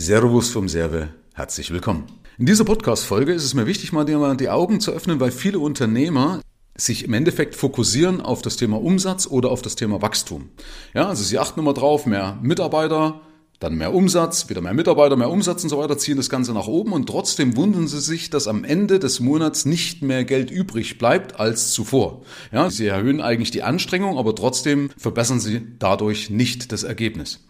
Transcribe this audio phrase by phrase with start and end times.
[0.00, 2.04] Servus vom Serve, herzlich willkommen.
[2.38, 6.40] In dieser Podcast-Folge ist es mir wichtig, mal die Augen zu öffnen, weil viele Unternehmer
[6.76, 10.50] sich im Endeffekt fokussieren auf das Thema Umsatz oder auf das Thema Wachstum.
[10.94, 13.22] Ja, also sie achten immer drauf, mehr Mitarbeiter,
[13.60, 16.68] dann mehr Umsatz, wieder mehr Mitarbeiter, mehr Umsatz und so weiter, ziehen das Ganze nach
[16.68, 20.98] oben und trotzdem wundern sie sich, dass am Ende des Monats nicht mehr Geld übrig
[20.98, 22.22] bleibt als zuvor.
[22.52, 27.40] Ja, sie erhöhen eigentlich die Anstrengung, aber trotzdem verbessern sie dadurch nicht das Ergebnis.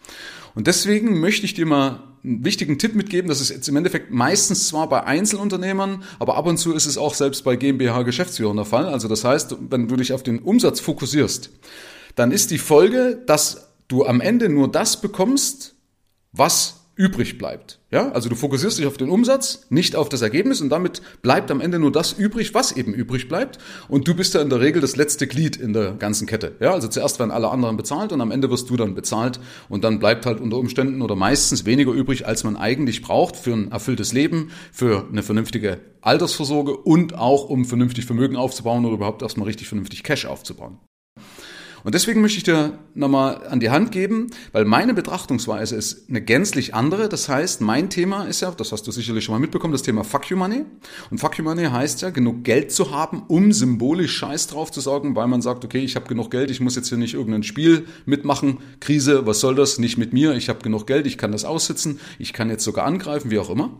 [0.55, 3.29] Und deswegen möchte ich dir mal einen wichtigen Tipp mitgeben.
[3.29, 6.97] Das ist jetzt im Endeffekt meistens zwar bei Einzelunternehmern, aber ab und zu ist es
[6.97, 8.87] auch selbst bei GmbH-Geschäftsführern der Fall.
[8.87, 11.51] Also das heißt, wenn du dich auf den Umsatz fokussierst,
[12.15, 15.75] dann ist die Folge, dass du am Ende nur das bekommst,
[16.31, 17.79] was übrig bleibt.
[17.91, 21.49] Ja, also du fokussierst dich auf den Umsatz, nicht auf das Ergebnis und damit bleibt
[21.49, 23.57] am Ende nur das übrig, was eben übrig bleibt.
[23.87, 26.57] Und du bist ja in der Regel das letzte Glied in der ganzen Kette.
[26.59, 29.39] Ja, also zuerst werden alle anderen bezahlt und am Ende wirst du dann bezahlt
[29.69, 33.53] und dann bleibt halt unter Umständen oder meistens weniger übrig, als man eigentlich braucht für
[33.53, 39.21] ein erfülltes Leben, für eine vernünftige Altersvorsorge und auch um vernünftig Vermögen aufzubauen oder überhaupt
[39.21, 40.79] erstmal richtig vernünftig Cash aufzubauen.
[41.83, 46.21] Und deswegen möchte ich dir nochmal an die Hand geben, weil meine Betrachtungsweise ist eine
[46.21, 47.09] gänzlich andere.
[47.09, 50.03] Das heißt, mein Thema ist ja, das hast du sicherlich schon mal mitbekommen, das Thema
[50.03, 50.65] Fuck You Money.
[51.09, 54.81] Und Fuck You Money heißt ja, genug Geld zu haben, um symbolisch Scheiß drauf zu
[54.81, 57.43] sagen, weil man sagt, okay, ich habe genug Geld, ich muss jetzt hier nicht irgendein
[57.43, 58.59] Spiel mitmachen.
[58.79, 59.79] Krise, was soll das?
[59.79, 62.85] Nicht mit mir, ich habe genug Geld, ich kann das aussitzen, ich kann jetzt sogar
[62.85, 63.71] angreifen, wie auch immer.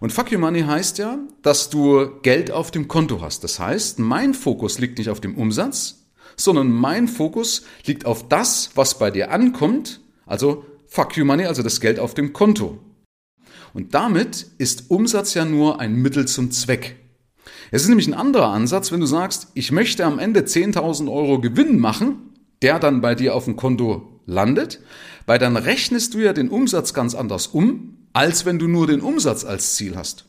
[0.00, 3.44] Und Fuck You Money heißt ja, dass du Geld auf dem Konto hast.
[3.44, 6.05] Das heißt, mein Fokus liegt nicht auf dem Umsatz,
[6.36, 11.62] sondern mein Fokus liegt auf das, was bei dir ankommt, also Fuck You Money, also
[11.62, 12.78] das Geld auf dem Konto.
[13.74, 16.96] Und damit ist Umsatz ja nur ein Mittel zum Zweck.
[17.70, 21.40] Es ist nämlich ein anderer Ansatz, wenn du sagst, ich möchte am Ende 10.000 Euro
[21.40, 24.80] Gewinn machen, der dann bei dir auf dem Konto landet,
[25.26, 29.00] weil dann rechnest du ja den Umsatz ganz anders um, als wenn du nur den
[29.00, 30.24] Umsatz als Ziel hast.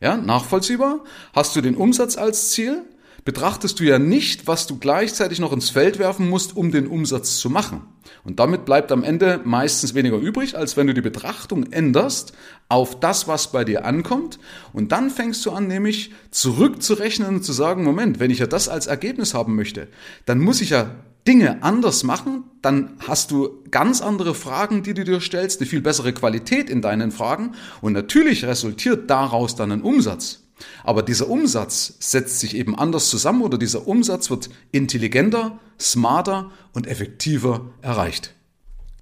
[0.00, 1.00] Ja, nachvollziehbar?
[1.32, 2.84] Hast du den Umsatz als Ziel,
[3.24, 7.38] betrachtest du ja nicht, was du gleichzeitig noch ins Feld werfen musst, um den Umsatz
[7.38, 7.82] zu machen.
[8.22, 12.32] Und damit bleibt am Ende meistens weniger übrig, als wenn du die Betrachtung änderst
[12.68, 14.38] auf das, was bei dir ankommt.
[14.72, 18.68] Und dann fängst du an, nämlich zurückzurechnen und zu sagen, Moment, wenn ich ja das
[18.68, 19.88] als Ergebnis haben möchte,
[20.26, 20.94] dann muss ich ja
[21.26, 25.80] Dinge anders machen, dann hast du ganz andere Fragen, die du dir stellst, eine viel
[25.80, 30.43] bessere Qualität in deinen Fragen und natürlich resultiert daraus dann ein Umsatz.
[30.82, 36.86] Aber dieser Umsatz setzt sich eben anders zusammen oder dieser Umsatz wird intelligenter, smarter und
[36.86, 38.34] effektiver erreicht.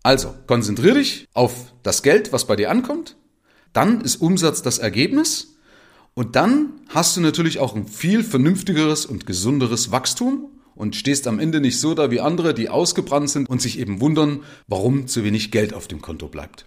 [0.02, 3.16] Also, konzentriere dich auf das Geld, was bei dir ankommt.
[3.72, 5.56] Dann ist Umsatz das Ergebnis.
[6.14, 11.38] Und dann hast du natürlich auch ein viel vernünftigeres und gesunderes Wachstum und stehst am
[11.38, 15.24] Ende nicht so da wie andere, die ausgebrannt sind und sich eben wundern, warum zu
[15.24, 16.66] wenig Geld auf dem Konto bleibt.